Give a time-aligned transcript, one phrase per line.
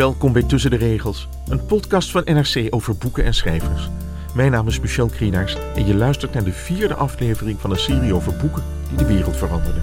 [0.00, 3.88] Welkom bij Tussen de Regels, een podcast van NRC over boeken en schrijvers.
[4.34, 8.14] Mijn naam is Michel Krienaars en je luistert naar de vierde aflevering van een serie
[8.14, 9.82] over boeken die de wereld veranderden.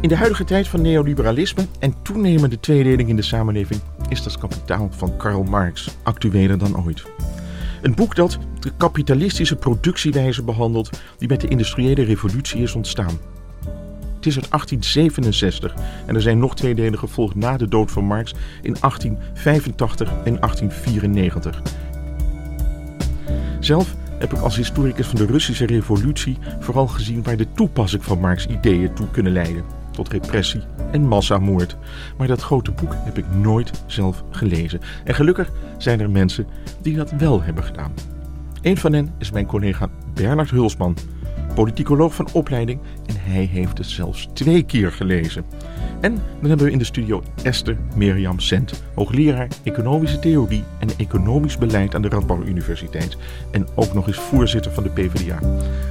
[0.00, 4.88] In de huidige tijd van neoliberalisme en toenemende tweedeling in de samenleving is dat kapitaal
[4.90, 7.17] van Karl Marx actueler dan ooit.
[7.82, 13.18] Een boek dat de kapitalistische productiewijze behandelt die met de industriële revolutie is ontstaan.
[14.16, 15.74] Het is uit 1867
[16.06, 20.40] en er zijn nog twee delen gevolgd na de dood van Marx in 1885 en
[20.40, 21.62] 1894.
[23.60, 28.20] Zelf heb ik als historicus van de Russische revolutie vooral gezien waar de toepassing van
[28.20, 29.77] Marx' ideeën toe kunnen leiden.
[29.98, 30.60] Tot repressie
[30.90, 31.76] en massamoord.
[32.18, 34.80] Maar dat grote boek heb ik nooit zelf gelezen.
[35.04, 36.46] En gelukkig zijn er mensen
[36.82, 37.92] die dat wel hebben gedaan.
[38.62, 40.96] Een van hen is mijn collega Bernard Hulsman,
[41.54, 45.44] politicoloog van opleiding en hij heeft het zelfs twee keer gelezen.
[46.00, 51.58] En dan hebben we in de studio Esther Mirjam Sent, hoogleraar economische theorie en economisch
[51.58, 53.16] beleid aan de Radboud Universiteit
[53.50, 55.38] en ook nog eens voorzitter van de PvdA.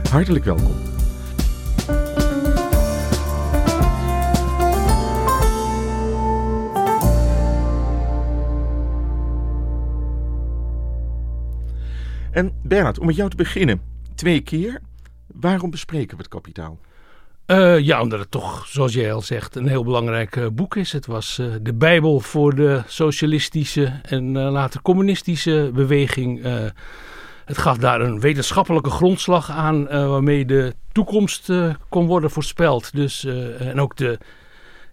[0.09, 0.96] Hartelijk welkom.
[12.37, 13.81] En Bernard, om met jou te beginnen.
[14.15, 14.81] Twee keer.
[15.27, 16.79] Waarom bespreken we het kapitaal?
[17.47, 20.91] Uh, ja, omdat het toch, zoals jij al zegt, een heel belangrijk uh, boek is.
[20.91, 26.43] Het was uh, de Bijbel voor de socialistische en later communistische beweging.
[27.45, 31.51] het gaf daar een wetenschappelijke grondslag aan waarmee de toekomst
[31.89, 32.95] kon worden voorspeld.
[32.95, 33.25] Dus,
[33.59, 34.17] en ook de,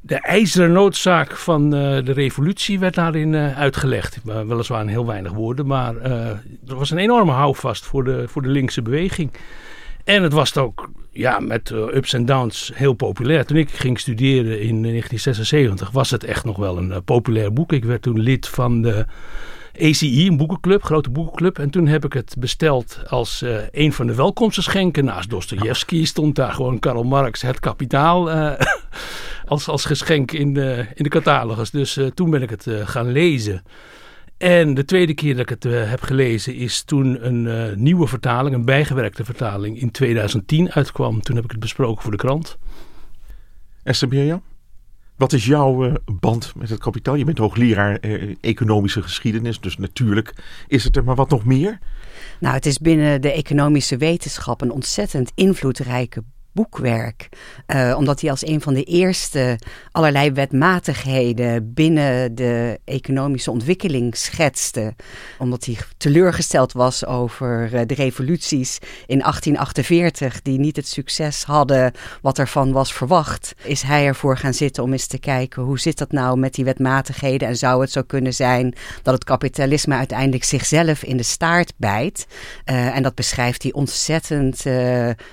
[0.07, 4.19] de ijzeren noodzaak van de revolutie werd daarin uitgelegd.
[4.25, 5.97] weliswaar in heel weinig woorden, maar
[6.67, 9.31] er was een enorme houvast voor de, voor de linkse beweging.
[10.05, 13.45] En het was ook ja, met ups en downs heel populair.
[13.45, 17.73] Toen ik ging studeren in 1976 was het echt nog wel een populair boek.
[17.73, 19.07] Ik werd toen lid van de
[19.81, 21.59] ACI, een boekenclub, grote boekenclub.
[21.59, 25.05] En toen heb ik het besteld als uh, een van de welkomstgeschenken.
[25.05, 28.31] Naast Dostoevsky stond daar gewoon Karl Marx, Het Kapitaal,
[29.47, 31.71] als, als geschenk in de, in de catalogus.
[31.71, 33.63] Dus toen ben ik het gaan lezen.
[34.37, 38.65] En de tweede keer dat ik het heb gelezen is toen een nieuwe vertaling, een
[38.65, 41.21] bijgewerkte vertaling, in 2010 uitkwam.
[41.21, 42.59] Toen heb ik het besproken voor de krant.
[43.83, 44.43] Esther Mirjam,
[45.17, 47.15] wat is jouw uh, band met het kapitaal?
[47.15, 47.99] Je bent hoogleraar
[48.41, 50.35] economische geschiedenis, dus natuurlijk
[50.67, 51.79] is het er, maar wat nog meer?
[52.41, 56.23] Nou, het is binnen de economische wetenschap een ontzettend invloedrijke
[56.55, 57.29] boekwerk.
[57.67, 59.59] Uh, omdat hij als een van de eerste
[59.91, 64.95] allerlei wetmatigheden binnen de economische ontwikkeling schetste.
[65.39, 71.93] Omdat hij teleurgesteld was over uh, de revoluties in 1848, die niet het succes hadden
[72.23, 73.55] wat ervan was verwacht.
[73.63, 76.65] Is hij ervoor gaan zitten om eens te kijken hoe zit dat nou met die
[76.65, 81.73] wetmatigheden en zou het zo kunnen zijn dat het kapitalisme uiteindelijk zichzelf in de staart
[81.77, 82.27] bijt.
[82.65, 84.65] Uh, en dat beschrijft hij ontzettend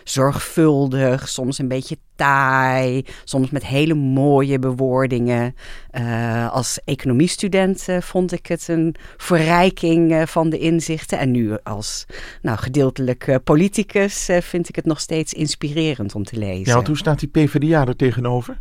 [0.04, 5.56] zorgvuldig soms een beetje taai, soms met hele mooie bewoordingen.
[5.92, 11.20] Uh, als economiestudent uh, vond ik het een verrijking uh, van de inzichten.
[11.20, 12.06] En nu als
[12.42, 16.78] nou, gedeeltelijk politicus vind ik het nog steeds inspirerend om te lezen.
[16.78, 18.60] Ja, hoe staat die PvdA er tegenover?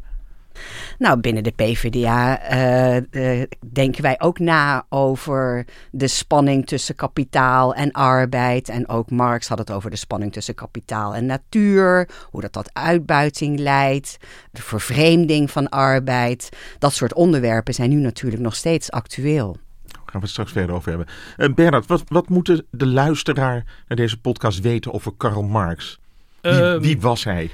[0.98, 3.42] Nou, binnen de PvdA uh, uh,
[3.72, 8.68] denken wij ook na over de spanning tussen kapitaal en arbeid.
[8.68, 12.08] En ook Marx had het over de spanning tussen kapitaal en natuur.
[12.30, 14.16] Hoe dat tot uitbuiting leidt.
[14.52, 16.48] De vervreemding van arbeid.
[16.78, 19.56] Dat soort onderwerpen zijn nu natuurlijk nog steeds actueel.
[19.92, 21.08] gaan we het straks verder over hebben.
[21.36, 26.00] Uh, Bernard, wat, wat moet de, luisteraar naar deze podcast weten over Karl Marx?
[26.40, 27.50] Wie, Ehm, wie was hij?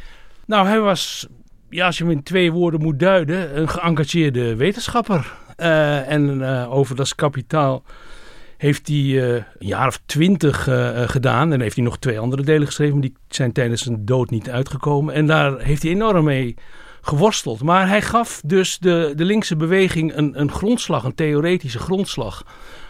[0.47, 1.27] Nou, hij was,
[1.71, 5.35] ja, als je hem in twee woorden moet duiden, een geëngageerde wetenschapper.
[5.57, 7.83] Eh, en eh, over dat kapitaal
[8.57, 10.69] heeft hij eh, een jaar of twintig
[11.07, 11.53] gedaan.
[11.53, 14.51] En heeft hij nog twee andere delen geschreven, maar die zijn tijdens zijn dood niet
[14.51, 15.15] uitgekomen.
[15.15, 16.55] En daar heeft hij enorm mee
[17.01, 17.63] geworsteld.
[17.63, 22.45] Maar hij gaf dus de, de linkse beweging een, een grondslag, een theoretische grondslag.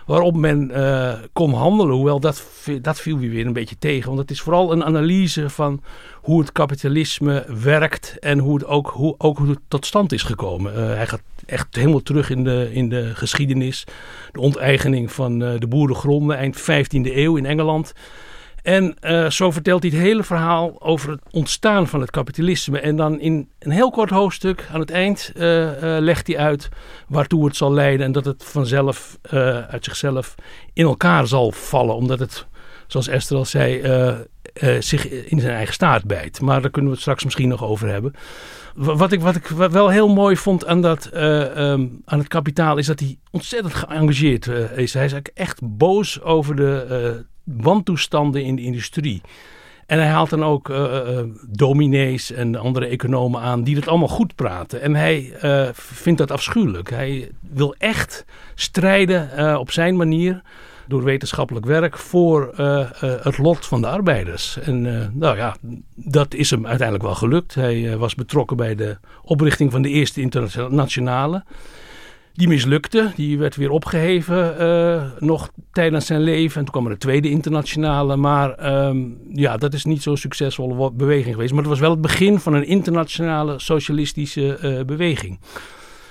[0.07, 1.95] Waarop men eh, kon handelen.
[1.95, 2.45] Hoewel dat,
[2.83, 4.07] dat viel weer een beetje tegen.
[4.07, 5.83] Want het is vooral een analyse van
[6.15, 8.17] hoe het kapitalisme werkt.
[8.21, 10.75] En hoe het ook, hoe, ook hoe het tot stand is gekomen.
[10.75, 13.85] Eh, hij gaat echt helemaal terug in de, in de geschiedenis.
[14.33, 17.93] De onteigening van eh, de boerengronden eind 15e eeuw in Engeland.
[18.67, 22.79] En eh, zo vertelt hij het hele verhaal over het ontstaan van het kapitalisme.
[22.81, 26.69] En dan in een heel kort hoofdstuk aan het eind eh, eh, legt hij uit
[27.09, 28.07] waartoe het zal leiden.
[28.07, 29.19] En dat het vanzelf
[29.71, 30.35] uit zichzelf
[30.73, 31.95] in elkaar zal vallen.
[31.95, 32.47] Omdat het,
[32.87, 33.83] zoals Esther al zei,
[34.81, 36.41] zich in zijn eigen staart bijt.
[36.41, 38.13] Maar daar kunnen we het straks misschien nog over hebben.
[38.75, 42.29] Wa- Wat ik, wat ik wel heel mooi vond aan, dat, eh, ehm, aan het
[42.29, 44.55] kapitaal is dat hij ontzettend geëngageerd is.
[44.69, 49.21] Hij is eigenlijk echt boos over de wantoestanden in de industrie.
[49.87, 54.09] En hij haalt dan ook eh, eh, dominees en andere economen aan die dat allemaal
[54.09, 54.81] goed praten.
[54.81, 56.91] En hij eh, vindt dat afschuwelijk.
[56.91, 60.43] Hij wil echt strijden eh, op zijn manier
[60.89, 62.89] door wetenschappelijk werk voor eh, eh,
[63.23, 64.59] het lot van de arbeiders.
[64.59, 65.57] En eh, nou ja,
[65.95, 67.55] dat is hem uiteindelijk wel gelukt.
[67.55, 71.45] Hij eh, was betrokken bij de oprichting van de eerste internationale.
[72.37, 76.57] Die mislukte, die werd weer opgeheven eh, nog tijdens zijn leven.
[76.59, 78.17] En toen kwam er een tweede internationale.
[78.17, 78.99] Maar ehm,
[79.33, 81.51] ja, dat is niet zo'n succesvolle beweging geweest.
[81.53, 85.41] Maar het was wel het begin van een internationale socialistische eh, beweging.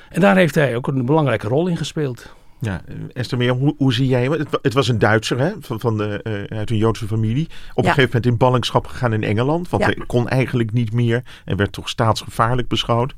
[0.10, 2.34] En daar heeft hij ook een belangrijke rol in gespeeld.
[2.60, 2.82] Ja,
[3.14, 4.32] Esther Mirjam, hoe, hoe zie jij hem?
[4.32, 5.52] Het, het was een Duitser hè?
[5.60, 7.44] Van, van de, eh, uit een Joodse familie.
[7.72, 7.90] Op een Ja.
[7.90, 9.70] gegeven moment in ballingschap gegaan in Engeland.
[9.70, 9.90] Want Ja.
[9.90, 13.16] hij kon eigenlijk niet meer en werd toch staatsgevaarlijk beschouwd.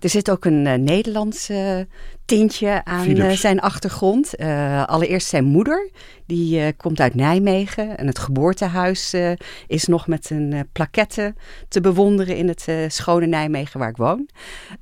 [0.00, 1.78] Er zit ook een eh, Nederlands eh,
[2.24, 4.38] tintje aan eh, zijn achtergrond.
[4.86, 5.90] Allereerst zijn moeder,
[6.26, 7.98] die komt uit Nijmegen.
[7.98, 9.32] En het geboortehuis eh,
[9.66, 11.34] is nog met een plaquette
[11.68, 14.28] te bewonderen in het schone Nijmegen waar ik woon.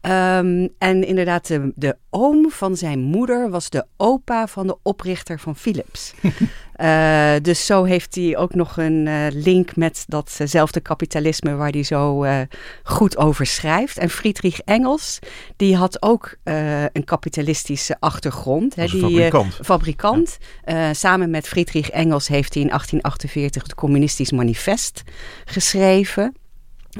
[0.00, 5.38] Ehm, en inderdaad, de, de oom van zijn moeder was de opa van de oprichter
[5.38, 6.14] van Philips.
[6.76, 11.82] Eh, dus zo heeft hij ook nog een eh, link met datzelfde kapitalisme waar hij
[11.82, 12.40] zo eh,
[12.82, 13.98] goed over schrijft.
[13.98, 15.18] En Friedrich Engels,
[15.56, 16.36] die had ook
[16.92, 18.74] een kapitalistische achtergrond.
[18.74, 19.58] hè, die, fabrikant.
[19.62, 20.38] fabrikant.
[20.92, 25.02] Samen met Friedrich Engels heeft hij in 1848 het Communistisch Manifest
[25.44, 26.34] geschreven.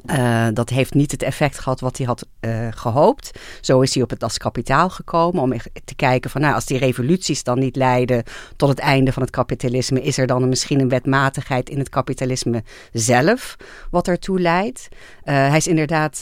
[0.04, 3.30] Eh, dat heeft niet het effect gehad wat hij had eh, gehoopt.
[3.60, 5.52] Zo is hij op het Das Kapitaal gekomen om
[5.84, 8.22] te kijken van nou, als die revoluties dan niet leiden
[8.56, 12.62] tot het einde van het kapitalisme, is er dan misschien een wetmatigheid in het kapitalisme
[12.92, 13.56] zelf
[13.90, 14.88] wat ertoe leidt.
[15.22, 16.20] Eh, hij is inderdaad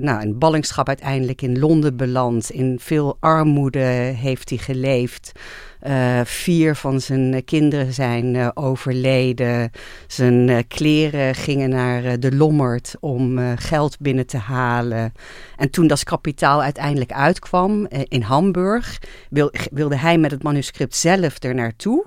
[0.00, 2.50] nou, in ballingschap uiteindelijk in Londen beland.
[2.50, 5.32] In veel armoede heeft hij geleefd.
[5.88, 9.70] Uh, vier van zijn kinderen zijn uh, overleden.
[10.06, 15.12] Zijn kleren gingen naar de Lommerd om geld binnen te halen.
[15.56, 18.98] En toen dat kapitaal uiteindelijk uitkwam in Hamburg,
[19.30, 22.06] wil, wilde hij met het manuscript zelf er naartoe.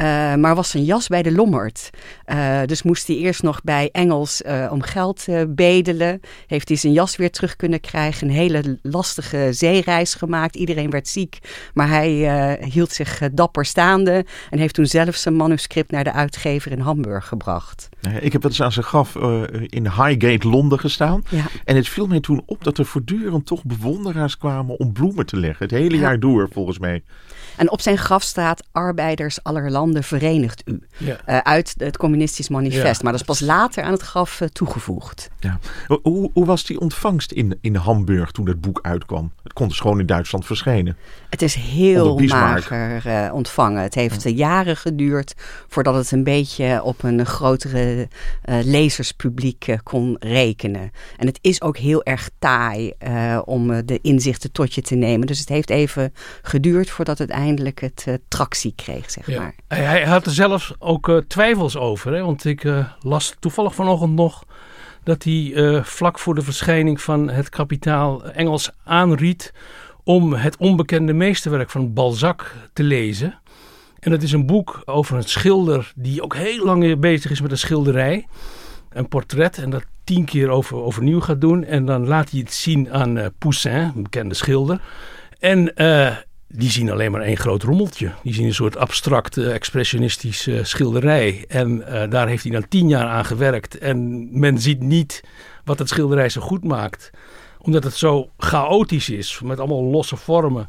[0.00, 1.90] Uh, maar was zijn jas bij de Lommerd.
[2.26, 6.20] Uh, dus moest hij eerst nog bij Engels uh, om geld bedelen.
[6.46, 8.28] Heeft hij zijn jas weer terug kunnen krijgen.
[8.28, 10.56] Een hele lastige zeereis gemaakt.
[10.56, 11.38] Iedereen werd ziek.
[11.74, 14.24] Maar hij hield zich dapper staande.
[14.50, 17.88] En heeft toen zelf zijn manuscript naar de uitgever in Hamburg gebracht.
[18.20, 19.14] Ik heb wel eens aan zijn graf
[19.66, 21.22] in Highgate, Londen gestaan.
[21.28, 21.44] Ja.
[21.64, 25.36] En het viel mij toen op dat er voortdurend toch bewonderaars kwamen om bloemen te
[25.36, 25.66] leggen.
[25.66, 27.02] Het hele jaar door volgens mij.
[27.56, 30.80] En op zijn graf staat arbeiders aller landen verenigt u.
[30.96, 31.16] Ja.
[31.28, 32.96] Uh, uit het communistisch manifest.
[32.96, 33.02] Ja.
[33.02, 35.30] Maar dat is pas later aan het graf uh, toegevoegd.
[35.40, 35.58] Ja.
[36.02, 39.32] Hoe, hoe, was die ontvangst in, in Hamburg toen het boek uitkwam?
[39.42, 40.96] Het kon dus gewoon in Duitsland verschijnen.
[41.30, 43.82] Het is heel mager uh, ontvangen.
[43.82, 45.34] Het heeft jaren geduurd
[45.68, 48.08] voordat het een beetje op een grotere
[48.44, 50.90] lezerspubliek kon rekenen.
[51.16, 52.92] En het is ook heel erg taai
[53.44, 55.26] om de inzichten tot je te nemen.
[55.26, 56.12] Dus het heeft even
[56.42, 59.40] geduurd voordat het eindelijk het tractie kreeg, zeg ja.
[59.40, 59.54] maar.
[59.76, 62.12] Hij, had er zelfs ook uh, twijfels over.
[62.14, 62.22] Hè?
[62.22, 64.44] Want ik uh, las toevallig vanochtend nog
[65.02, 69.52] dat hij vlak voor de verschijning van het kapitaal Engels aanried
[70.04, 73.38] om het onbekende meesterwerk van Balzac te lezen.
[73.98, 77.50] En dat is een boek over een schilder die ook heel lang bezig is met
[77.50, 78.26] een schilderij.
[78.90, 81.64] Een portret en dat tien keer over, overnieuw gaat doen.
[81.64, 84.80] En dan laat hij het zien aan Poussin, een bekende schilder.
[85.38, 85.72] En
[86.56, 88.12] die zien alleen maar één groot rommeltje.
[88.22, 91.44] Die zien een soort abstracte, expressionistische schilderij.
[91.48, 93.78] En daar heeft hij dan tien jaar aan gewerkt.
[93.78, 95.22] En men ziet niet
[95.64, 97.10] wat het schilderij zo goed maakt.
[97.58, 100.68] Omdat het zo chaotisch is, met allemaal losse vormen.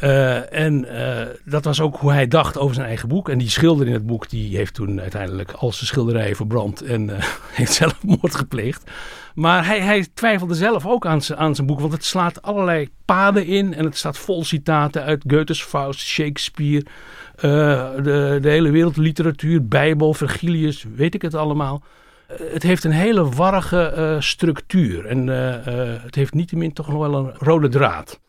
[0.00, 3.28] Uh, en uh, dat was ook hoe hij dacht over zijn eigen boek.
[3.28, 7.10] En die schilder in het boek, die heeft toen uiteindelijk al zijn schilderijen verbrand en
[7.60, 8.90] heeft zelfmoord gepleegd.
[9.34, 12.88] Maar hij, hij twijfelde zelf ook aan zijn, aan zijn boek, want het slaat allerlei
[13.04, 13.74] paden in.
[13.74, 16.84] En het staat vol citaten uit Goethe's Faust, Shakespeare,
[17.36, 21.82] de, de hele wereldliteratuur, Bijbel, Virgilius, weet ik het allemaal
[22.52, 25.06] het heeft een hele warrige uh, structuur.
[25.06, 25.26] En
[26.02, 28.20] het heeft niettemin toch nog wel een rode draad.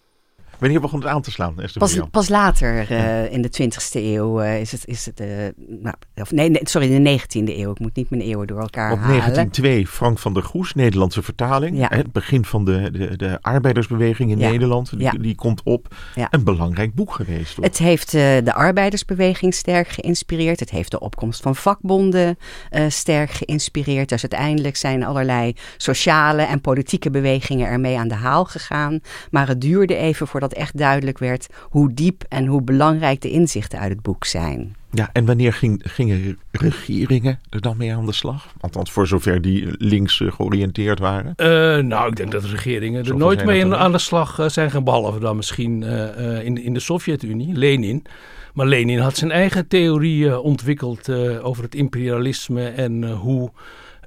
[0.62, 1.56] Wanneer begon het aan te slaan?
[1.78, 4.88] Pas, pas later uh, in de 20e eeuw uh, is het.
[4.88, 5.28] Is het uh,
[5.68, 7.72] nou, of nee, nee, sorry, in de 19e eeuw.
[7.72, 9.18] Ik moet niet mijn eeuwen door elkaar Op halen.
[9.18, 11.78] 1902, Frank van der Goes, Nederlandse vertaling.
[11.78, 11.88] Ja.
[11.90, 14.50] Het begin van de, de, de arbeidersbeweging in Ja.
[14.50, 14.90] Nederland.
[14.90, 15.12] Die, Ja.
[15.12, 15.96] die komt op.
[16.30, 17.58] Een belangrijk boek geweest.
[17.62, 20.60] Het heeft eh, de arbeidersbeweging sterk geïnspireerd.
[20.60, 22.38] Het heeft de opkomst van vakbonden
[22.70, 24.10] eh, sterk geïnspireerd.
[24.10, 29.00] Dus uiteindelijk zijn allerlei sociale en politieke bewegingen ermee aan de haal gegaan.
[29.32, 33.80] Maar het duurde even voordat echt duidelijk werd hoe diep en hoe belangrijk de inzichten
[33.80, 34.76] uit het boek zijn.
[34.94, 38.54] Ja, en wanneer ging, gingen regeringen er dan mee aan de slag?
[38.60, 41.34] Althans, voor zover die links eh, georiënteerd waren.
[41.36, 41.48] Eh,
[41.84, 44.72] nou, ik denk dat de regeringen er nooit mee aan, aan de slag eh, zijn
[44.72, 48.06] gaan, behalve dan misschien eh, eh, in, in de Sovjet-Unie, Lenin.
[48.54, 53.52] Maar Lenin had zijn eigen theorieën ontwikkeld eh, over het imperialisme en eh, hoe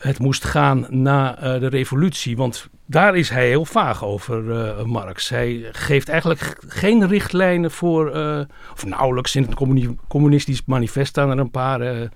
[0.04, 2.36] het moest gaan na eh, de revolutie.
[2.36, 5.28] Want daar is hij heel vaag over, eh, Marx.
[5.28, 8.40] Hij geeft eigenlijk geen richtlijnen voor, eh,
[8.72, 12.10] of nauwelijks in het communi- communistisch manifest staan er een paar.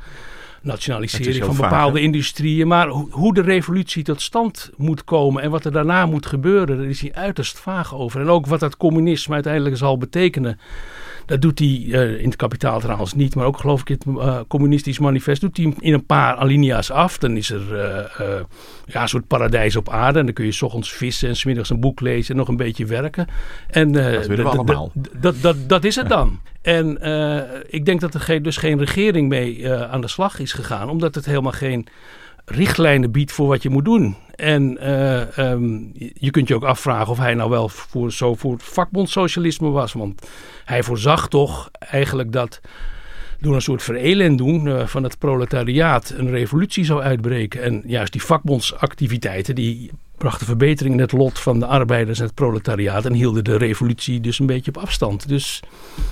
[0.62, 2.68] Nationalisering van bepaalde industrieën.
[2.68, 6.76] Maar ho- hoe de revolutie tot stand moet komen en wat er daarna moet gebeuren,
[6.78, 8.20] daar is hij uiterst vaag over.
[8.20, 10.58] En ook wat dat communisme uiteindelijk zal betekenen.
[11.26, 14.18] Dat doet hij eh, in het kapitaal trouwens niet, maar ook geloof ik in het
[14.26, 17.18] eh, communistisch manifest doet hij in een paar alinea's af.
[17.18, 18.40] Dan is er eh,
[18.86, 21.44] ja, een soort paradijs op aarde en dan kun je 's ochtends vissen en 's
[21.44, 23.26] middags een boek lezen en nog een beetje werken.
[23.70, 24.92] En, Dat willen we d- d- allemaal.
[25.02, 26.40] d- Dat, dat, dat is het dan.
[26.68, 30.38] En eh, ik denk dat er geen, dus geen regering mee eh, aan de slag
[30.38, 31.86] is gegaan, omdat het helemaal geen
[32.44, 34.16] richtlijnen biedt voor wat je moet doen.
[34.34, 35.78] En eh, ehm,
[36.14, 39.92] je- kunt je ook afvragen of hij nou wel voor, zo voor vakbondsocialisme was.
[39.92, 40.28] Want
[40.64, 42.60] hij voorzag toch eigenlijk dat
[43.40, 47.62] door een soort verelend doen van het proletariaat een revolutie zou uitbreken.
[47.62, 52.34] En juist die vakbondsactiviteiten die brachten verbetering in het lot van de arbeiders en het
[52.34, 55.28] proletariaat en hielden de revolutie dus een beetje op afstand.
[55.28, 55.62] Dus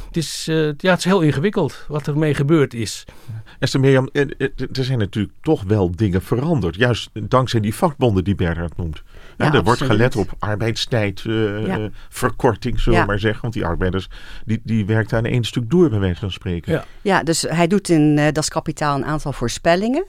[0.07, 3.05] het is, eh, ja, het is heel ingewikkeld wat ermee gebeurd is.
[3.59, 6.77] Esther Mirjam, eh, eh, er zijn natuurlijk toch wel dingen veranderd.
[6.77, 9.03] Juist dankzij die vakbonden die Bernhard noemt.
[9.37, 11.79] Ja, Ja, er wordt gelet op arbeidstijdverkorting, Ja.
[11.79, 13.11] eh, verkorting, zullen we Ja.
[13.11, 13.43] maar zeggen.
[13.43, 14.09] Want die arbeiders
[14.45, 16.73] die, die werkten aan één stuk door, bij wijze van spreken.
[16.73, 16.85] Ja.
[17.03, 20.05] Ja, dus hij doet in eh Das Kapitaal een aantal voorspellingen.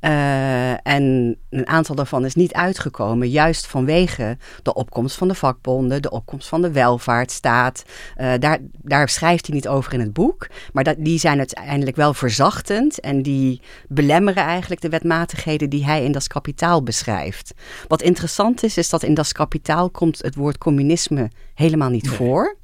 [0.00, 6.02] Eh, en een aantal daarvan is niet uitgekomen, juist vanwege de opkomst van de vakbonden,
[6.02, 7.84] de opkomst van de welvaartsstaat.
[8.16, 11.96] Eh, daar, daar schrijft hij niet over in het boek, maar dat, die zijn uiteindelijk
[11.96, 17.54] wel verzachtend en die belemmeren eigenlijk de wetmatigheden die hij in Das Kapitaal beschrijft.
[17.88, 22.14] Wat interessant is, is dat in Das Kapitaal komt het woord communisme helemaal niet Nee.
[22.14, 22.56] voor.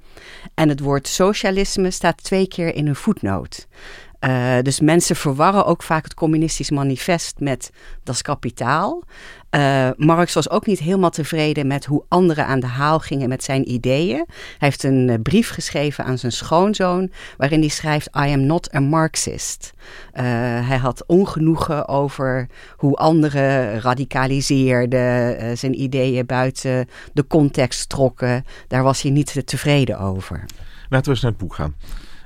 [0.54, 3.66] En het woord socialisme staat twee keer in een voetnoot.
[4.24, 7.70] Eh, dus mensen verwarren ook vaak het communistisch manifest met
[8.02, 9.02] Das Kapitaal.
[9.50, 13.44] Eh, Marx was ook niet helemaal tevreden met hoe anderen aan de haal gingen met
[13.44, 14.24] zijn ideeën.
[14.26, 14.28] Hij
[14.58, 18.80] heeft een eh, brief geschreven aan zijn schoonzoon, waarin hij schrijft: I am not a
[18.80, 19.72] Marxist.
[20.12, 28.44] Hij had ongenoegen over hoe anderen radicaliseerden, zijn ideeën buiten de context trokken.
[28.68, 30.44] Daar was hij niet tevreden over.
[30.88, 31.74] Laten we eens naar het boek gaan.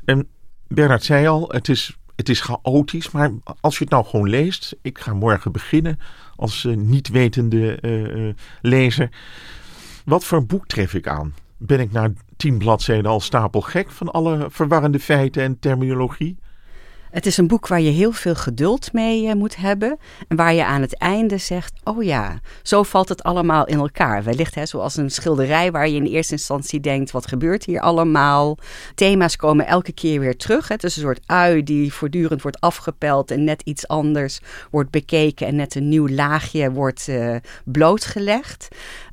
[0.04, 0.28] En
[0.68, 4.76] Bernard zei al, het is, het is chaotisch, maar als je het nou gewoon leest,
[4.82, 5.98] ik ga morgen beginnen
[6.36, 9.08] als eh, niet wetende eh, eh, lezer.
[10.04, 11.34] Wat voor boek tref ik aan?
[11.56, 16.38] Ben ik na tien bladzijden al stapelgek van alle verwarrende feiten en terminologie?
[17.10, 19.98] Het is een boek waar je heel veel geduld mee eh, moet hebben.
[20.28, 24.24] En waar je aan het einde zegt: Oh ja, zo valt het allemaal in elkaar.
[24.24, 28.58] Wellicht hè, zoals een schilderij waar je in eerste instantie denkt: Wat gebeurt hier allemaal?
[28.94, 30.68] Thema's komen elke keer weer terug.
[30.68, 30.74] hè.
[30.74, 35.46] Het is een soort ui die voortdurend wordt afgepeld en net iets anders wordt bekeken
[35.46, 38.68] en net een nieuw laagje wordt eh, blootgelegd.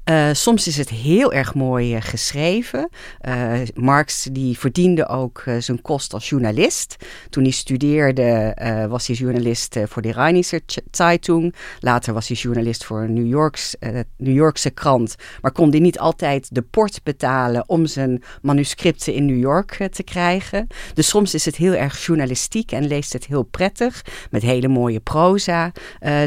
[0.09, 2.89] Uh, soms is het heel erg mooi uh, geschreven.
[3.27, 6.95] Uh, Marx die verdiende ook zijn kost als journalist.
[7.29, 8.55] Toen hij studeerde
[8.89, 11.55] was hij journalist voor de Rheinische Zeitung.
[11.79, 13.75] Later was hij journalist voor een New, Yorks,
[14.17, 15.15] New Yorkse krant.
[15.41, 20.03] Maar kon hij niet altijd de port betalen om zijn manuscripten in New York te
[20.03, 20.67] krijgen.
[20.93, 24.01] Dus soms is het heel erg journalistiek en leest het heel prettig.
[24.31, 25.71] Met hele mooie proza.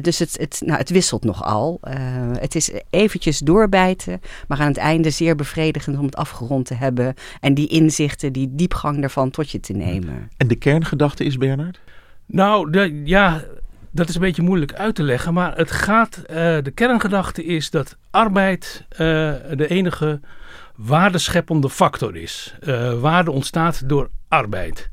[0.00, 1.80] dus het, het, nou, het wisselt nogal.
[2.38, 6.74] het is eventjes door doorbijten, maar aan het einde zeer bevredigend om het afgerond te
[6.74, 10.30] hebben en die inzichten, die diepgang daarvan tot je te nemen.
[10.36, 11.80] En de kerngedachte is, Bernard?
[12.26, 13.44] Nou, de, ja,
[13.90, 16.26] dat is een beetje moeilijk uit te leggen, maar het gaat, uh,
[16.62, 20.20] de kerngedachte is dat arbeid uh, de enige
[20.76, 22.54] waardescheppende factor is.
[22.60, 24.90] Uh, waarde ontstaat door arbeid.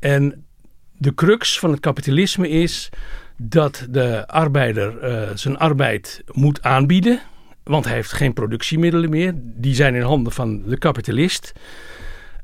[0.00, 0.44] En
[0.92, 2.88] de crux van het kapitalisme is
[3.36, 4.94] dat de arbeider
[5.38, 7.20] zijn arbeid moet aanbieden.
[7.68, 9.32] Want hij heeft geen productiemiddelen meer.
[9.34, 11.52] Die zijn in handen van de kapitalist.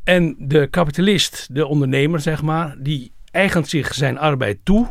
[0.03, 4.89] En de kapitalist, de ondernemer zeg maar, die eigent zich zijn arbeid toe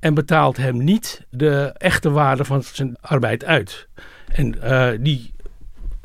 [0.00, 3.88] en betaalt hem niet de echte waarde van zijn arbeid uit.
[4.28, 5.32] En uh, die,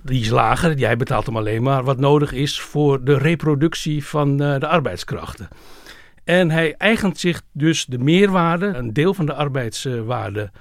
[0.03, 4.41] die is lager, jij betaalt hem alleen maar wat nodig is voor de reproductie van
[4.41, 5.47] uh, de arbeidskrachten.
[6.23, 10.51] En hij eigent zich dus de meerwaarde, een deel van de arbeidswaarde,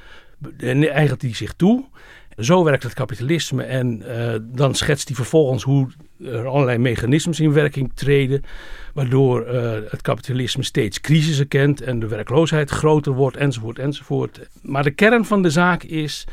[0.60, 1.84] eigent hij zich toe.
[2.40, 5.88] Zo werkt het kapitalisme en uh, dan schetst hij vervolgens hoe
[6.24, 8.42] er allerlei mechanismes in werking treden,
[8.94, 14.40] waardoor uh, het kapitalisme steeds crisissen kent en de werkloosheid groter wordt, enzovoort, enzovoort.
[14.62, 16.26] Maar de kern van de zaak is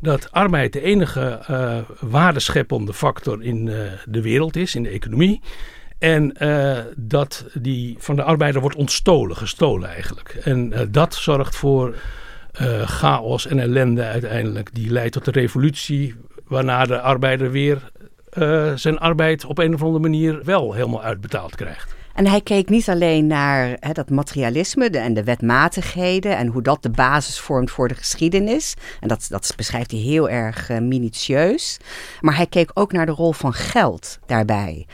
[0.00, 3.64] dat arbeid de enige uh, waardescheppende factor in
[4.04, 5.40] de wereld is, in de economie.
[5.98, 6.32] En
[6.96, 10.28] dat die van de arbeider wordt ontstolen, gestolen eigenlijk.
[10.28, 11.94] En dat zorgt voor
[12.60, 14.74] uh, chaos en ellende uiteindelijk.
[14.74, 16.14] Die leidt tot de revolutie,
[16.46, 17.90] waarna de arbeider weer
[18.38, 21.96] uh, zijn arbeid op een of andere manier wel helemaal uitbetaald krijgt.
[22.14, 26.90] En hij keek niet alleen naar dat materialisme en de wetmatigheden en hoe dat de
[26.90, 28.74] basis vormt voor de geschiedenis.
[29.00, 31.78] En dat, dat beschrijft hij heel erg uh, minutieus.
[32.20, 34.86] Maar hij keek ook naar de rol van geld daarbij.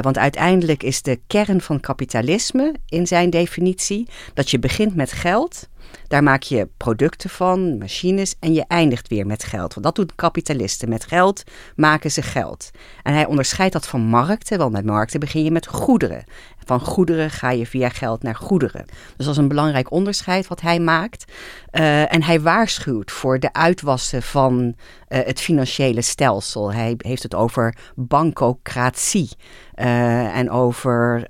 [0.00, 5.68] Want uiteindelijk is de kern van kapitalisme in zijn definitie dat je begint met geld.
[6.08, 9.74] Daar maak je producten van, machines en je eindigt weer met geld.
[9.74, 10.88] Want dat doen kapitalisten.
[10.88, 11.42] Met geld
[11.76, 12.70] maken ze geld.
[13.02, 16.24] En hij onderscheidt dat van markten, want met markten begin je met goederen.
[16.64, 18.84] Van goederen ga je via geld naar goederen.
[19.16, 21.24] Dus dat is een belangrijk onderscheid wat hij maakt.
[21.72, 24.74] Uh, en hij waarschuwt voor de uitwassen van
[25.14, 26.72] het financiële stelsel.
[26.72, 29.28] Hij heeft het over bankocratie.
[29.74, 31.26] Uh, en over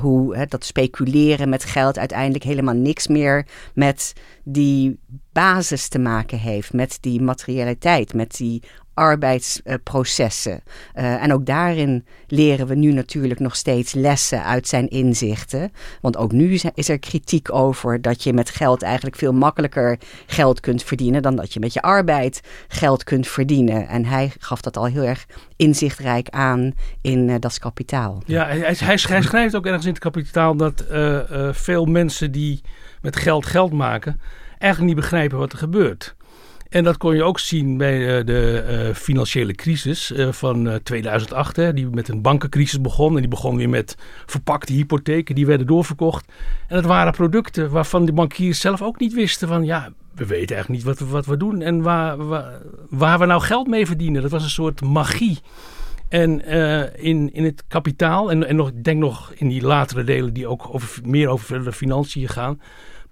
[0.00, 4.12] hoe dat speculeren met geld uiteindelijk helemaal niks meer met
[4.44, 4.98] die
[5.32, 8.62] basis te maken heeft, met die materialiteit, met die
[8.94, 10.62] arbeidsprocessen.
[10.94, 15.72] Uh, en ook daarin leren we nu natuurlijk nog steeds lessen uit zijn inzichten.
[16.00, 20.60] Want ook nu is er kritiek over dat je met geld eigenlijk veel makkelijker geld
[20.60, 23.88] kunt verdienen dan dat je met je arbeid geld kunt verdienen.
[23.88, 25.26] En hij gaf dat al heel erg
[25.56, 28.22] inzichtrijk aan in uh, Das Kapitaal.
[28.26, 32.60] Ja, hij, hij, schrijft ook ergens in het kapitaal dat uh, veel mensen die
[33.00, 34.20] met geld geld maken
[34.58, 36.14] eigenlijk niet begrijpen wat er gebeurt.
[36.74, 41.56] En dat kon je ook zien bij uh, de uh, financiële crisis uh, van 2008,
[41.56, 43.14] hè, die met een bankencrisis begon.
[43.14, 46.32] En die begon weer met verpakte hypotheken, die werden doorverkocht.
[46.68, 50.56] En dat waren producten waarvan de bankiers zelf ook niet wisten van, ja, we weten
[50.56, 53.86] eigenlijk niet wat we, wat we doen en waar, waar, waar we nou geld mee
[53.86, 54.22] verdienen.
[54.22, 55.38] Dat was een soort magie.
[56.08, 56.44] En
[56.96, 60.46] in, in het kapitaal, en, en nog, ik denk nog in die latere delen die
[60.46, 62.60] ook over, meer over de financiën gaan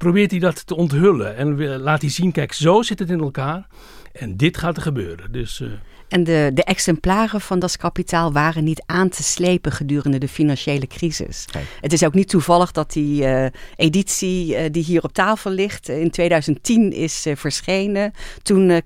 [0.03, 1.37] probeert hij dat te onthullen.
[1.37, 3.67] En laat hij zien, kijk, zo zit het in elkaar.
[4.13, 5.33] En dit gaat er gebeuren.
[5.33, 5.69] Dus, uh...
[6.09, 10.87] En de, de exemplaren van dat kapitaal waren niet aan te slepen gedurende de financiële
[10.87, 11.47] crisis.
[11.51, 11.65] Kijk.
[11.81, 15.89] Het is ook niet toevallig dat die uh, editie uh, die hier op tafel ligt
[15.89, 18.13] in 2010 is verschenen.
[18.43, 18.81] Toen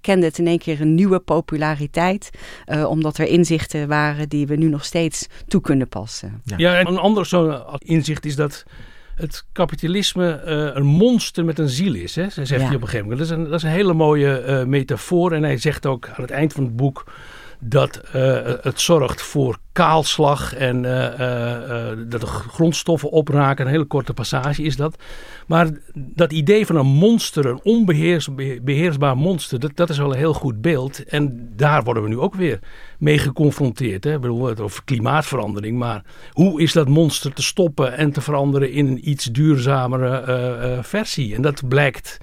[0.00, 2.30] kende het in één keer een nieuwe populariteit.
[2.88, 6.42] omdat er inzichten waren die we nu nog steeds toe kunnen passen.
[6.44, 8.64] Ja, ja en een ander zo'n inzicht is dat
[9.18, 12.14] het kapitalisme uh, een monster met een ziel is.
[12.14, 12.28] Hè?
[12.30, 12.56] Zegt ja.
[12.56, 13.18] hij op een gegeven moment.
[13.18, 15.32] Dat is een, dat is een hele mooie uh, metafoor.
[15.32, 17.04] En hij zegt ook aan het eind van het boek
[17.60, 23.66] dat uh, het zorgt voor kaalslag en uh, uh, dat de grondstoffen opraken.
[23.66, 24.98] Een hele korte passage is dat.
[25.46, 30.34] Maar dat idee van een monster, een onbeheersbaar monster, dat, dat is wel een heel
[30.34, 31.04] goed beeld.
[31.04, 32.58] En daar worden we nu ook weer
[32.98, 34.04] mee geconfronteerd.
[34.04, 34.18] Hè?
[34.18, 35.78] Bedoel, over klimaatverandering.
[35.78, 41.34] Maar hoe is dat monster te stoppen en te veranderen in een iets duurzamere versie?
[41.34, 42.18] En dat blijkt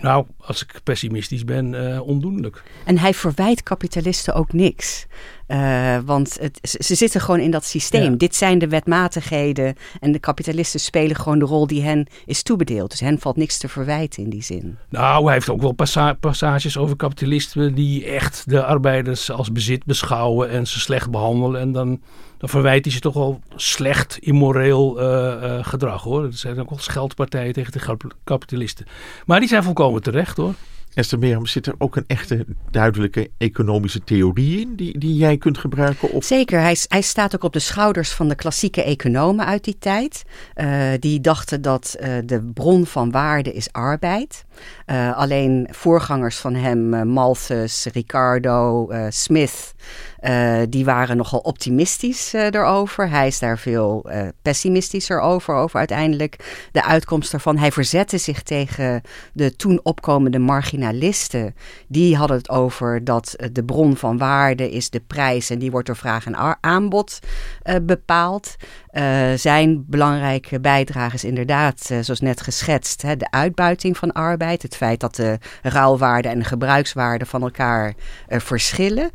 [0.00, 2.62] Nou, als ik pessimistisch ben, uh, ondoenlijk.
[2.84, 5.06] En hij verwijt kapitalisten ook niks.
[5.48, 8.16] Uh, want het, ze zitten gewoon in dat systeem.
[8.16, 9.74] Dit zijn de wetmatigheden.
[10.00, 12.90] En de kapitalisten spelen gewoon de rol die hen is toebedeeld.
[12.90, 14.78] Dus hen valt niks te verwijten in die zin.
[14.88, 19.84] Nou, hij heeft ook wel passa passages over kapitalisten die echt de arbeiders als bezit
[19.84, 21.60] beschouwen en ze slecht behandelen.
[21.60, 22.00] En dan,
[22.38, 26.22] dan verwijt hij ze toch wel slecht, immoreel uh, gedrag hoor.
[26.22, 28.86] Dat zijn ook wel scheldpartijen tegen de kapitalisten.
[29.26, 30.54] Maar die zijn volkomen terecht hoor.
[30.94, 35.58] Esther Meeram, zit er ook een echte duidelijke economische theorie in die, die jij kunt
[35.58, 36.10] gebruiken?
[36.10, 36.24] Of...
[36.24, 40.22] Zeker, hij, hij staat ook op de schouders van de klassieke economen uit die tijd.
[40.56, 44.44] Uh, die dachten dat uh, de bron van waarde is arbeid.
[44.86, 49.74] Uh, alleen voorgangers van hem, Malthus, Ricardo, Smith,
[50.20, 53.08] uh, die waren nogal optimistisch uh, erover.
[53.10, 57.56] Hij is daar veel uh, pessimistischer over, over uiteindelijk de uitkomst ervan.
[57.56, 59.02] Hij verzette zich tegen
[59.32, 61.54] de toen opkomende marginalisten.
[61.88, 65.86] Die hadden het over dat de bron van waarde is de prijs en die wordt
[65.86, 67.18] door vraag en aanbod
[67.82, 68.56] bepaald.
[68.98, 74.62] Uh, zijn belangrijke bijdrage is inderdaad, uh, zoals net geschetst, hè, de uitbuiting van arbeid.
[74.62, 77.94] Het feit dat de ruilwaarde en de gebruikswaarde van elkaar
[78.28, 79.10] uh, verschillen.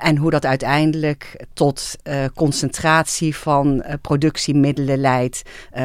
[0.00, 1.96] en hoe dat uiteindelijk tot
[2.34, 5.42] concentratie van productiemiddelen leidt.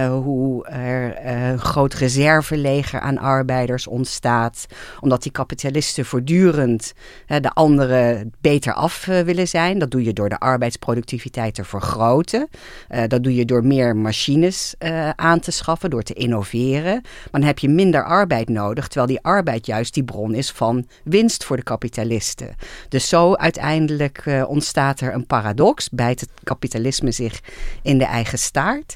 [0.10, 4.66] hoe er een groot reserveleger aan arbeiders ontstaat.
[5.00, 6.94] Omdat die kapitalisten voortdurend
[7.26, 9.80] de anderen beter af willen zijn.
[9.80, 12.48] Dat doe je door de arbeidsproductiviteit te vergroten.
[13.08, 17.02] dat doe je door meer machines uh, aan te schaffen, door te innoveren.
[17.02, 20.88] Maar dan heb je minder arbeid nodig, terwijl die arbeid juist die bron is van
[21.04, 22.56] winst voor de kapitalisten.
[22.90, 27.40] Dus zo uiteindelijk uh, ontstaat er een paradox, bijt het kapitalisme zich
[27.82, 28.96] in de eigen staart.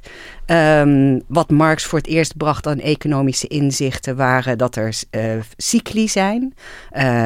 [0.52, 5.22] Um, wat Marx voor het eerst bracht aan economische inzichten waren dat er uh,
[5.58, 6.54] cycli zijn.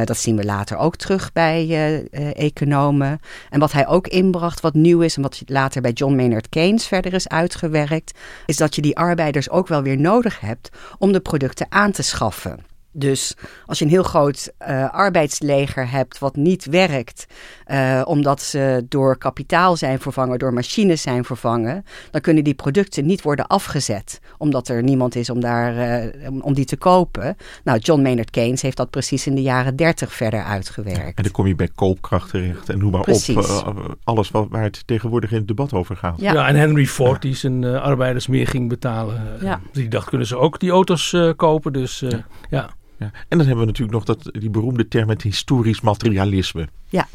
[0.03, 3.19] Dat zien we later ook terug bij economen.
[3.49, 6.80] En wat hij ook inbracht, wat nieuw is en wat later bij John Maynard Keynes
[6.85, 11.19] verder is uitgewerkt, is dat je die arbeiders ook wel weer nodig hebt om de
[11.19, 12.70] producten aan te schaffen.
[12.93, 17.25] Dus als je een heel groot uh, arbeidsleger hebt wat niet werkt,
[17.67, 23.05] uh, omdat ze door kapitaal zijn vervangen, door machines zijn vervangen, dan kunnen die producten
[23.05, 27.37] niet worden afgezet, omdat er niemand is om, daar, uh, om die te kopen.
[27.63, 31.17] Nou, John Maynard Keynes heeft dat precies in de jaren dertig verder uitgewerkt.
[31.17, 33.63] En dan kom je bij koopkracht terecht en noem maar precies.
[33.63, 36.19] op, alles wat, waar het tegenwoordig in het debat over gaat.
[36.19, 39.37] Ja, ja en Henry Ford die zijn arbeiders meer ging betalen.
[39.41, 39.61] Ja.
[39.71, 42.03] Die dacht, kunnen ze ook die auto's kopen, dus
[42.49, 42.69] ja.
[43.01, 43.11] Ja.
[43.27, 46.67] En dan hebben we natuurlijk nog dat, die beroemde term het historisch materialisme.
[46.89, 47.07] Ja.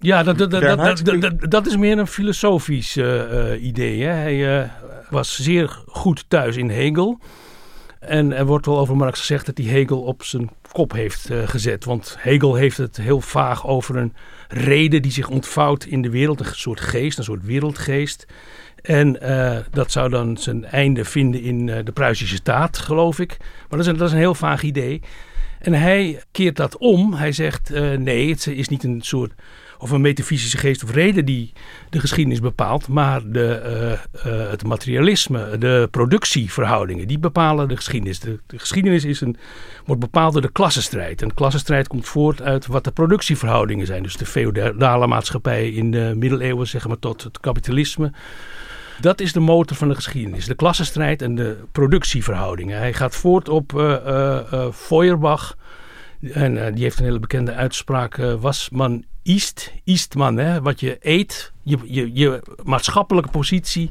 [0.00, 4.02] Ja, dat, dat, dat, dat, dat is meer een filosofisch uh, idee.
[4.02, 4.10] Hè.
[4.10, 4.68] Hij uh,
[5.10, 7.20] was zeer goed thuis in Hegel.
[8.00, 11.48] En er wordt wel over Marx gezegd dat hij Hegel op zijn kop heeft uh,
[11.48, 11.84] gezet.
[11.84, 14.14] Want Hegel heeft het heel vaag over een
[14.48, 16.40] reden die zich ontvouwt in de wereld.
[16.40, 18.26] Een soort geest, een soort wereldgeest.
[18.82, 23.36] En uh, dat zou dan zijn einde vinden in uh, de Pruisische staat, geloof ik.
[23.38, 25.02] Maar dat is, een, dat is een heel vaag idee.
[25.58, 27.14] En hij keert dat om.
[27.14, 29.32] Hij zegt: nee, het is niet een soort.
[29.78, 31.52] Of een metafysische geest of reden die
[31.90, 32.88] de geschiedenis bepaalt.
[32.88, 33.98] maar de,
[34.50, 38.20] het materialisme, de productieverhoudingen, die bepalen de geschiedenis.
[38.20, 39.36] De, de, geschiedenis is een,
[39.84, 41.22] wordt bepaald door de klassenstrijd.
[41.22, 44.02] En de klassenstrijd komt voort uit wat de productieverhoudingen zijn.
[44.02, 48.12] Dus de feodale maatschappij in de middeleeuwen, zeg maar, tot het kapitalisme.
[49.00, 50.46] Dat is de motor van de geschiedenis.
[50.46, 52.78] De klassenstrijd en de productieverhoudingen.
[52.78, 55.56] Hij gaat voort op uh, Feuerbach.
[56.32, 58.16] En die heeft een hele bekende uitspraak.
[58.16, 60.36] was man east, Eastman.
[60.36, 60.62] Hè?
[60.62, 63.90] Wat je eet, je, je, je maatschappelijke positie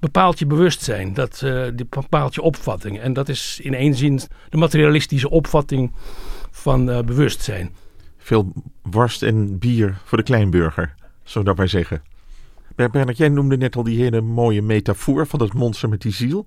[0.00, 1.14] bepaalt je bewustzijn.
[1.14, 1.38] Dat
[1.74, 3.00] die bepaalt je opvatting.
[3.00, 5.92] En dat is in één zin de materialistische opvatting
[6.50, 7.74] van bewustzijn.
[8.18, 12.02] Veel worst en bier voor de kleinburger, zo dat wij zeggen.
[12.76, 16.46] Bernard, jij noemde net al die hele mooie metafoor van dat monster met die ziel.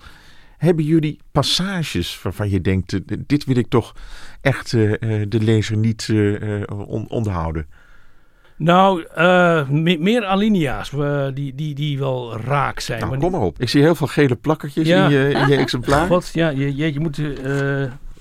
[0.57, 3.95] Hebben jullie passages waarvan je denkt, eh, dit wil ik toch
[4.41, 6.09] echt de lezer niet
[6.87, 7.67] on onderhouden?
[8.63, 9.69] Nou, uh,
[9.99, 10.91] meer alinea's
[11.33, 12.99] die, die, die wel raak zijn.
[12.99, 13.59] Nou, kom maar op.
[13.59, 16.07] Ik zie heel veel gele plakkertjes in, je, in je exemplaar.
[16.07, 17.21] God, ja, je, je, je moet...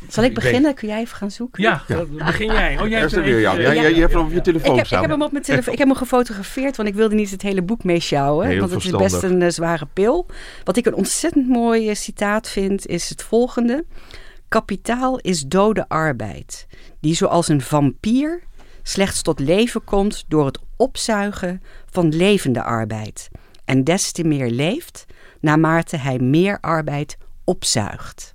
[0.09, 0.75] Zal ik beginnen?
[0.75, 1.63] Kun jij even gaan zoeken?
[1.63, 2.81] Ja, begin jij.
[2.81, 3.61] Oh, jij hebt weer jou.
[3.61, 5.73] Ja, je hebt hem op je telefoon ik heb, ik heb hem op mijn telefoon.
[5.73, 8.49] Ik heb hem gefotografeerd, want ik wilde niet het hele boek meesjouwen.
[8.49, 10.27] Nee, want het is best een uh, zware pil.
[10.65, 13.85] Wat ik een ontzettend mooi uh, citaat vind, is het volgende.
[14.49, 16.67] Kapitaal is dode arbeid,
[17.01, 18.43] die zoals een vampier
[18.91, 23.29] slechts tot leven komt door het opzuigen van levende arbeid.
[23.65, 25.07] En des te meer leeft,
[25.41, 28.35] naarmate hij meer arbeid opzuigt.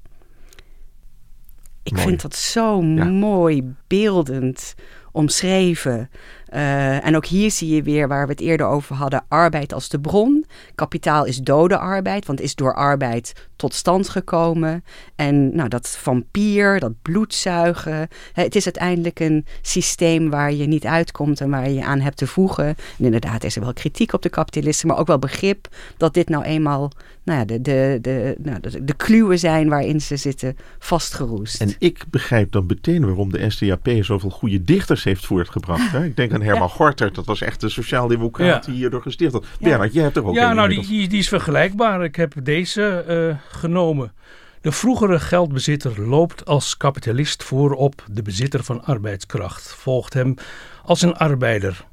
[1.84, 2.08] Ik Mooi.
[2.08, 3.04] vind dat zo Ja.
[3.06, 4.76] mooi, beeldend
[5.12, 6.10] omschreven.
[6.56, 9.90] Eh, en ook hier zie je weer waar we het eerder over hadden: arbeid als
[9.90, 10.46] de bron.
[10.76, 14.84] Kapitaal is dode arbeid, want is door arbeid tot stand gekomen.
[15.16, 18.08] En nou, dat vampier, dat bloedzuigen.
[18.34, 22.28] het is uiteindelijk een systeem waar je niet uitkomt en waar je aan hebt te
[22.28, 22.66] voegen.
[22.66, 26.30] En inderdaad is er wel kritiek op de kapitalisten, maar ook wel begrip dat dit
[26.30, 26.92] nou eenmaal
[27.26, 31.62] nou ja, de, de, de, nou, de kluwen zijn waarin ze zitten vastgeroest.
[31.62, 35.92] En ik begrijp dan meteen waarom de SDAP zoveel goede dichters heeft voortgebracht.
[35.92, 36.06] Hè?
[36.06, 39.46] Ik denk aan Herman Gorter, dat was echt een sociaaldemocraat die hierdoor gesticht had.
[39.60, 42.04] Bernard, jij hebt er ook Ja, een nou, die, die is vergelijkbaar.
[42.04, 44.14] Ik heb deze eh, genomen.
[44.62, 49.74] De vroegere geldbezitter loopt als kapitalist voorop de bezitter van arbeidskracht.
[49.74, 50.36] Volgt hem
[50.84, 51.86] als een arbeider.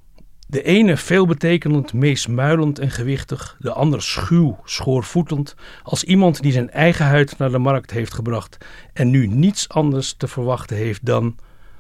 [0.47, 3.57] De ene veelbetekenend, meesmuilend en gewichtig.
[3.59, 5.55] De ander schuw, schoorvoetend.
[5.83, 8.57] Als iemand die zijn eigen huid naar de markt heeft gebracht.
[8.93, 11.37] En nu niets anders te verwachten heeft dan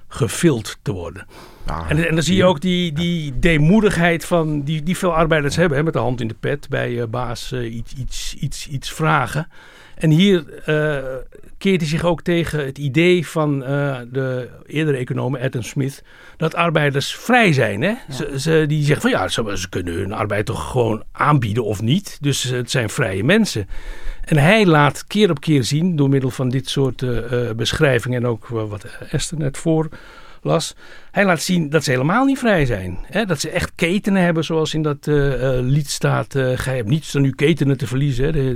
[0.08, 1.26] gevild te worden.
[1.66, 5.56] Ah, En, en dan zie je ook die, die deemoedigheid van die, die veel arbeiders
[5.56, 8.68] hebben, hè, met de hand in de pet bij eh, baas eh, iets, iets, iets,
[8.68, 9.48] iets vragen.
[9.94, 10.98] En hier eh,
[11.58, 16.04] keert hij zich ook tegen het idee van eh, de eerdere econoom Adam Smith
[16.36, 17.82] dat arbeiders vrij zijn.
[17.82, 17.94] Hè?
[18.10, 21.82] Ze, ze, die zeggen van ja, ze, ze kunnen hun arbeid toch gewoon aanbieden of
[21.82, 22.18] niet.
[22.20, 23.68] Dus het zijn vrije mensen.
[24.24, 27.04] En hij laat keer op keer zien, door middel van dit soort
[27.56, 29.88] beschrijvingen en ook wat Esther net voor
[30.42, 30.74] las.
[31.12, 32.98] Hij laat zien dat ze helemaal niet vrij zijn.
[33.02, 33.24] Hè?
[33.24, 35.14] Dat ze echt ketenen hebben, zoals in dat eh,
[35.60, 36.34] lied staat.
[36.34, 38.32] eh gij hebt niets dan uw ketenen te verliezen, hè?
[38.32, 38.52] de,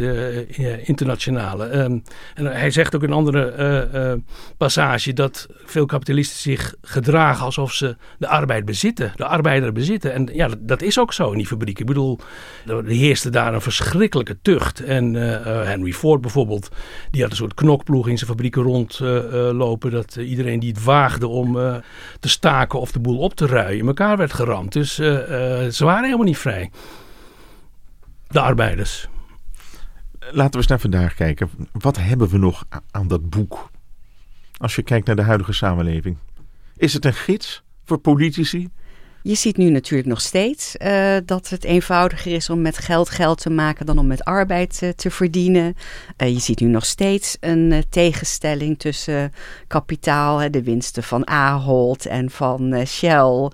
[0.57, 1.67] de internationale.
[1.67, 1.99] Ehm,
[2.35, 4.21] en hij zegt ook in een andere
[4.57, 10.13] passage dat veel kapitalisten zich gedragen alsof ze de arbeid bezitten, de arbeider bezitten.
[10.13, 11.79] En ja, dat, dat is ook zo in die fabriek.
[11.79, 12.19] Ik bedoel,
[12.67, 14.85] er heerste daar een verschrikkelijke tucht.
[14.85, 15.15] En
[15.45, 16.69] Henry Ford bijvoorbeeld,
[17.11, 19.91] die had een soort knokploeg in zijn fabrieken rondlopen.
[19.91, 21.53] dat iedereen die het waagde om
[22.21, 24.73] te staken of de boel op te ruien, in elkaar werd geramd.
[24.73, 26.71] Dus eh, eh, ze waren helemaal niet vrij.
[28.29, 29.09] De arbeiders.
[30.19, 31.51] Laten we eens naar vandaag kijken.
[31.73, 33.71] Wat hebben we nog aan dat boek?
[34.57, 36.17] Als je kijkt naar de huidige samenleving.
[36.77, 38.69] Is het een gids voor politici?
[39.27, 43.41] Je ziet nu natuurlijk nog steeds eh, dat het eenvoudiger is om met geld geld
[43.41, 45.77] te maken dan om met arbeid eh, te verdienen.
[46.17, 49.33] Eh, je ziet nu nog steeds een tegenstelling tussen
[49.67, 53.51] kapitaal, de winsten van Ahold en van Shell,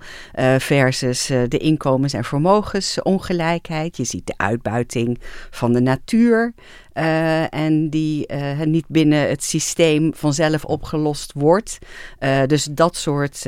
[0.57, 3.97] versus de inkomens- en vermogensongelijkheid.
[3.97, 5.19] Je ziet de uitbuiting
[5.51, 6.53] van de natuur.
[6.93, 11.77] Eh, en die eh, niet binnen het systeem vanzelf opgelost wordt.
[12.19, 13.45] Eh, dus dat soort,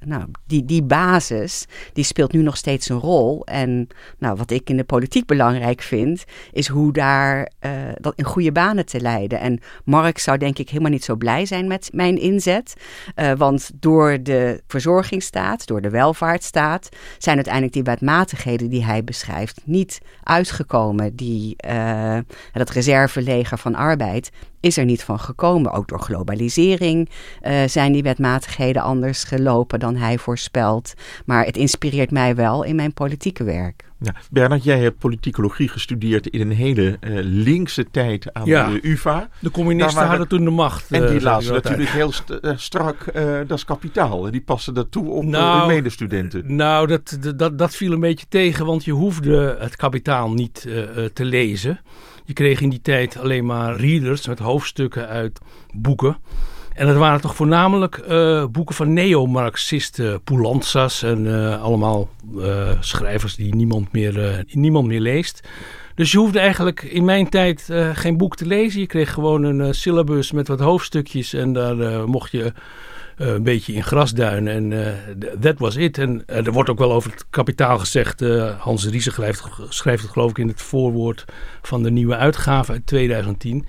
[0.00, 3.44] nou, die, die basis, die speelt nu nog steeds een rol.
[3.44, 7.50] En nou, wat ik in de politiek belangrijk vind, is hoe daar
[8.00, 9.40] dat in goede banen te leiden.
[9.40, 12.74] En Mark zou denk ik helemaal niet zo blij zijn met mijn inzet.
[13.36, 20.00] Want door de verzorgingsstaat, door de welvaartsstaat, zijn uiteindelijk die wetmatigheden die hij beschrijft niet
[20.22, 21.16] uitgekomen.
[21.16, 21.56] Die,
[22.52, 25.72] dat reserveleger van arbeid is er niet van gekomen.
[25.72, 27.08] Ook door globalisering
[27.40, 30.94] eh, zijn die wetmatigheden anders gelopen dan hij voorspelt.
[31.24, 33.84] Maar het inspireert mij wel in mijn politieke werk.
[34.02, 38.68] Ja, Bernard, jij hebt politicologie gestudeerd in een hele eh, linkse tijd aan Ja.
[38.70, 39.28] de UvA.
[39.38, 40.90] De communisten waren- hadden toen de macht.
[40.90, 44.26] En die zei lazen natuurlijk heel st- strak, eh, dat is kapitaal.
[44.26, 46.56] En die passen dat toe op Nou, hun medestudenten.
[46.56, 51.04] Nou, dat, dat, dat viel een beetje tegen, want je hoefde het kapitaal niet eh,
[51.04, 51.80] eh, te lezen.
[52.30, 55.38] Je kreeg in die tijd alleen maar readers met hoofdstukken uit
[55.72, 56.16] boeken.
[56.74, 63.34] En dat waren toch voornamelijk eh, boeken van neo-Marxisten, Poulantzas en eh, allemaal eh, schrijvers
[63.34, 65.48] die niemand meer, niemand meer leest.
[65.94, 68.80] Dus je hoefde eigenlijk in mijn tijd geen boek te lezen.
[68.80, 72.52] Je kreeg gewoon een syllabus met wat hoofdstukjes en daar mocht je
[73.28, 74.52] een beetje in grasduinen.
[74.54, 75.98] En eh, th- that was it.
[75.98, 78.22] En eh, er wordt ook wel over het kapitaal gezegd.
[78.22, 81.24] eh, Hans Riese schrijft, schrijft het geloof ik in het voorwoord
[81.62, 83.66] van de nieuwe uitgave uit 2010.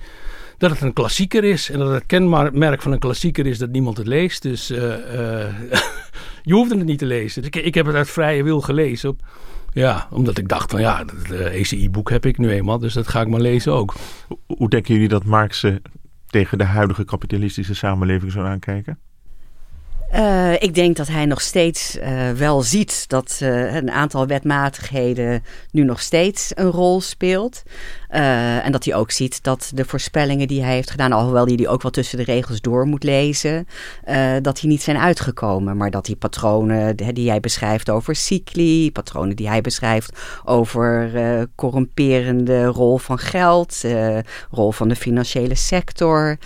[0.58, 1.70] Dat het een klassieker is.
[1.70, 4.42] En dat het kenmerk van een klassieker is dat niemand het leest.
[4.42, 5.54] Dus eh, eh,
[6.42, 7.42] je hoefde het niet te lezen.
[7.42, 9.08] Dus ik, ik heb het uit vrije wil gelezen.
[9.08, 9.20] Op,
[9.72, 12.78] ja, omdat ik dacht van ja, het eh, ECI-boek heb ik nu eenmaal.
[12.78, 13.94] Dus dat ga ik maar lezen ook.
[14.46, 15.74] Hoe- denken jullie dat Marx eh,
[16.26, 18.98] tegen de huidige kapitalistische samenleving zou aankijken?
[20.12, 25.44] Eh, ik denk dat hij nog steeds eh, wel ziet dat eh, een aantal wetmatigheden
[25.70, 27.62] nu nog steeds een rol speelt.
[28.12, 31.56] Uh, en dat hij ook ziet dat de voorspellingen die hij heeft gedaan, alhoewel hij
[31.56, 33.68] die ook wel tussen de regels door moet lezen,
[34.08, 35.76] uh, dat die niet zijn uitgekomen.
[35.76, 41.42] Maar dat die patronen die hij beschrijft over cycli, patronen die hij beschrijft over uh,
[41.54, 43.82] corrumperende rol van geld,
[44.50, 46.36] rol van de financiële sector,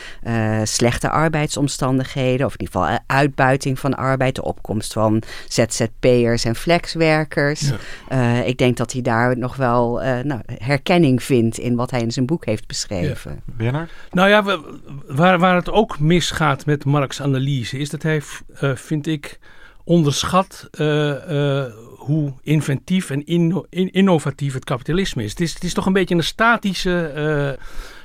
[0.62, 7.70] slechte arbeidsomstandigheden, of in ieder geval uitbuiting van arbeid, de opkomst van ZZP'ers en flexwerkers.
[8.08, 8.42] Ja.
[8.42, 12.26] ik denk dat hij daar nog wel nou, herkenning vindt in wat hij in zijn
[12.26, 13.42] boek heeft beschreven.
[13.58, 13.86] Ja.
[14.10, 14.60] Nou ja,
[15.06, 18.22] waar, waar het ook misgaat met Marx' analyse is dat hij,
[18.62, 19.38] uh, vind ik,
[19.84, 21.64] onderschat uh, uh,
[21.96, 25.30] hoe inventief en inno in innovatief het kapitalisme is.
[25.30, 25.54] Het, is.
[25.54, 27.58] het is toch een beetje een statische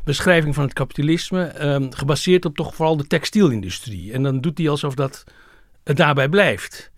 [0.03, 4.13] beschrijving van het kapitalisme, um, gebaseerd op toch vooral de textielindustrie.
[4.13, 5.23] En dan doet hij alsof dat
[5.83, 6.90] het daarbij blijft.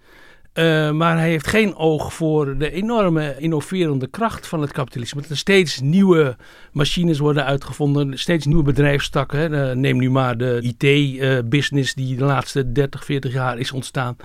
[0.54, 5.22] Uh, maar hij heeft geen oog voor de enorme innoverende kracht van het kapitalisme.
[5.22, 6.36] Dat er steeds nieuwe
[6.72, 9.54] machines worden uitgevonden, steeds nieuwe bedrijfstakken.
[9.54, 14.16] Uh, neem nu maar de IT-business die de laatste 30, 40 jaar is ontstaan.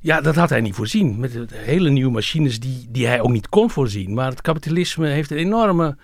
[0.00, 1.18] Ja, dat had hij niet voorzien.
[1.18, 4.14] Met hele nieuwe machines die, die hij ook niet kon voorzien.
[4.14, 5.96] Maar het kapitalisme heeft een enorme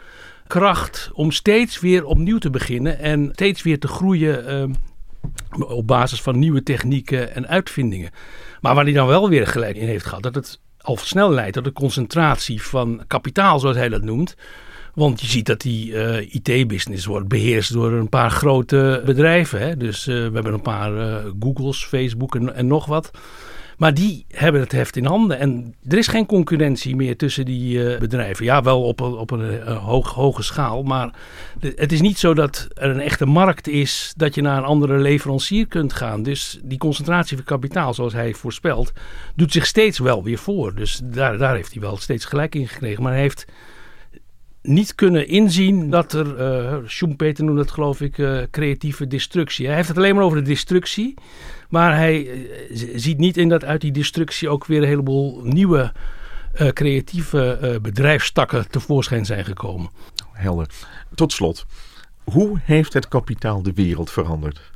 [0.47, 4.73] kracht om steeds weer opnieuw te beginnen en steeds weer te groeien ehm,
[5.59, 8.11] op basis van nieuwe technieken en uitvindingen.
[8.63, 11.55] Maar waar hij dan wel weer gelijk in heeft gehad, dat het al snel leidt
[11.55, 14.37] tot de concentratie van kapitaal, zoals hij dat noemt.
[14.95, 19.61] Want je ziet dat die uh, IT-business wordt beheerst door een paar grote bedrijven.
[19.61, 19.77] Hè?
[19.77, 23.11] Dus uh, we hebben een paar uh, Googles, Facebook en, en nog wat.
[23.83, 25.39] Maar die hebben het heft in handen.
[25.39, 28.45] En er is geen concurrentie meer tussen die uh, bedrijven.
[28.45, 30.83] Ja, wel op, op een uh, hoog, hoge schaal.
[30.83, 31.11] Maar
[31.61, 34.99] het is niet zo dat er een echte markt is dat je naar een andere
[34.99, 36.23] leverancier kunt gaan.
[36.23, 38.93] Dus die concentratie van kapitaal, zoals hij voorspelt,
[39.35, 40.75] doet zich steeds wel weer voor.
[40.75, 43.03] Dus daar, daar heeft hij wel steeds gelijk in gekregen.
[43.03, 43.47] Maar hij heeft
[44.63, 49.67] niet kunnen inzien dat er, uh, Schumpeter noemde het geloof ik, uh, creatieve destructie.
[49.67, 51.15] Hij heeft het alleen maar over de destructie.
[51.69, 55.93] Maar hij uh, ziet niet in dat uit die destructie ook weer een heleboel nieuwe
[56.73, 59.91] creatieve bedrijfstakken tevoorschijn zijn gekomen.
[60.33, 60.67] Helder.
[61.15, 61.67] Tot slot,
[62.25, 64.72] hoe heeft het kapitaal de wereld veranderd?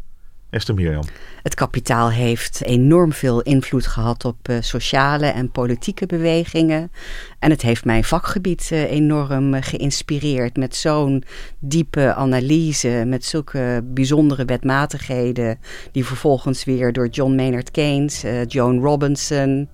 [0.50, 1.04] Esther Mirjam.
[1.42, 6.92] Het kapitaal heeft enorm veel invloed gehad op uh, sociale en politieke bewegingen.
[7.38, 11.24] En het heeft mijn vakgebied uh, enorm uh, geïnspireerd met zo'n
[11.58, 15.58] diepe analyse, met zulke bijzondere wetmatigheden,
[15.92, 19.68] die vervolgens weer door John Maynard Keynes, Joan Robinson,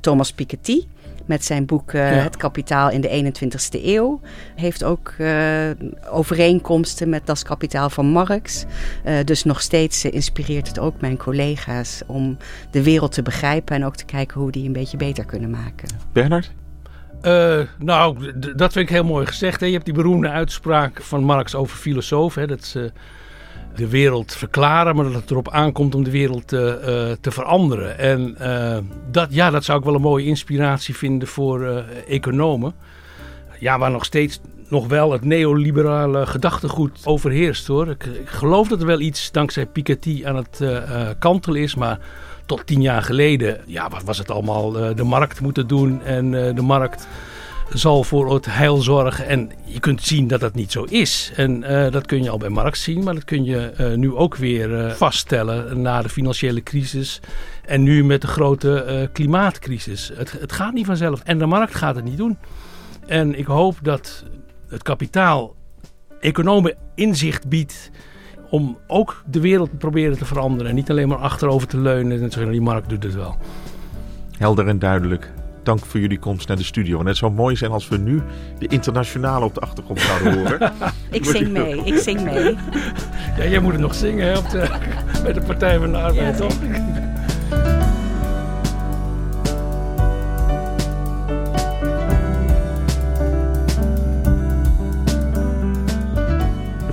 [0.00, 0.82] Thomas Piketty
[1.26, 2.22] met zijn boek uh, ja.
[2.22, 4.20] Het Kapitaal in de 21ste eeuw.
[4.54, 5.70] Heeft ook uh,
[6.10, 8.64] overeenkomsten met Das Kapitaal van Marx.
[9.06, 12.36] Uh, dus nog steeds inspireert het ook mijn collega's om
[12.70, 15.88] de wereld te begrijpen en ook te kijken hoe die een beetje beter kunnen maken.
[16.12, 16.52] Bernard?
[17.78, 19.60] nou, dat vind ik heel mooi gezegd.
[19.60, 19.66] Hè.
[19.66, 22.48] Je hebt die beroemde uitspraak van Marx over filosofen.
[22.48, 22.76] Dat
[23.76, 27.98] de wereld verklaren, maar dat het erop aankomt om de wereld te, uh, te veranderen.
[27.98, 28.76] En uh,
[29.10, 32.74] dat, ja, dat zou ik wel een mooie inspiratie vinden voor economen.
[33.58, 37.88] Ja, waar nog steeds nog wel het neoliberale gedachtegoed overheerst hoor.
[37.88, 40.62] Ik, ik geloof dat er wel iets dankzij Piketty aan het
[41.18, 41.98] kantelen is, maar
[42.46, 46.62] tot tien jaar geleden ja, wat was het allemaal de markt moeten doen en de
[46.62, 47.06] markt
[47.72, 49.26] zal voor het heil zorgen.
[49.26, 51.32] En je kunt zien dat dat niet zo is.
[51.36, 54.14] En uh, dat kun je al bij Marx zien, maar dat kun je uh, nu
[54.14, 57.20] ook weer uh, vaststellen na de financiële crisis.
[57.64, 60.10] En nu met de grote klimaatcrisis.
[60.14, 61.20] Het, het gaat niet vanzelf.
[61.24, 62.38] En de markt gaat het niet doen.
[63.06, 64.24] En ik hoop dat
[64.68, 65.54] het kapitaal
[66.20, 67.90] economen inzicht biedt
[68.50, 70.66] om ook de wereld te proberen te veranderen.
[70.66, 73.36] En niet alleen maar achterover te leunen en te zeggen, die markt doet het wel.
[74.38, 75.32] Helder en duidelijk
[75.66, 77.00] dank voor jullie komst naar de studio.
[77.00, 78.22] En het zou mooi zijn als we nu
[78.58, 80.72] de internationale op de achtergrond zouden horen.
[81.10, 82.56] ik zing mee, ik zing mee.
[83.38, 84.68] Ja, jij moet het nog zingen hè, op de,
[85.22, 86.54] bij de Partij van de Arbeid, ja, toch?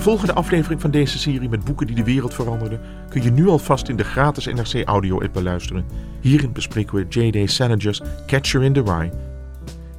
[0.04, 3.90] Volgende aflevering van deze serie met boeken die de wereld veranderden kun je nu alvast
[3.90, 5.86] in de gratis NRC Audio app beluisteren.
[6.22, 7.52] Hierin bespreken we J.D.
[7.52, 9.12] Salinger's Catcher in the Rye.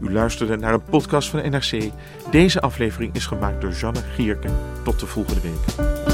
[0.00, 1.90] U luisterde naar een podcast van NRC.
[2.30, 4.48] Deze aflevering is gemaakt door Janne Gierke.
[4.84, 6.13] Tot de volgende week.